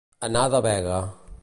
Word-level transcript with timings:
Anar 0.27 0.45
de 0.53 0.61
vega. 0.67 0.99